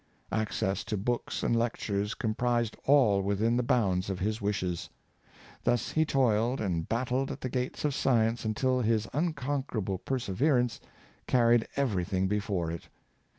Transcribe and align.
Access 0.31 0.83
to 0.85 0.97
books 0.97 1.43
and 1.43 1.55
lectures 1.55 2.15
com 2.15 2.33
prised 2.33 2.75
all 2.85 3.21
within 3.21 3.55
the 3.55 3.61
bounds 3.61 4.09
of 4.09 4.17
his 4.17 4.41
wishes. 4.41 4.89
Thus 5.63 5.91
he 5.91 6.05
toiled 6.07 6.59
and 6.59 6.89
battled 6.89 7.29
at 7.29 7.41
the 7.41 7.49
gates 7.49 7.85
of 7.85 7.93
science 7.93 8.43
until 8.43 8.81
his 8.81 9.07
un 9.13 9.33
conquerable 9.33 9.99
perseverance 9.99 10.79
carried 11.27 11.67
everything 11.77 12.27
before 12.27 12.71
it. 12.71 12.89